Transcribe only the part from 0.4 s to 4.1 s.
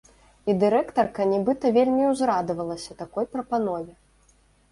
І дырэктарка нібыта вельмі ўзрадавалася такой прапанове.